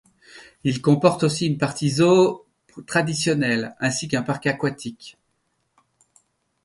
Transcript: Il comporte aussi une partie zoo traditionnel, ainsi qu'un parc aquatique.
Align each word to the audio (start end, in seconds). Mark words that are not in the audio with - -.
Il 0.63 0.81
comporte 0.81 1.21
aussi 1.25 1.45
une 1.45 1.59
partie 1.59 1.89
zoo 1.91 2.47
traditionnel, 2.87 3.75
ainsi 3.79 4.07
qu'un 4.07 4.23
parc 4.23 4.47
aquatique. 4.47 5.15